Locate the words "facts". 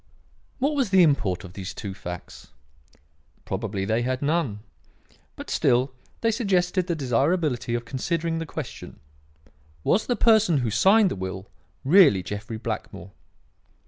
1.93-2.47